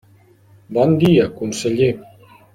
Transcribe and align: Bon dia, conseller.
Bon 0.77 0.95
dia, 1.03 1.29
conseller. 1.43 1.93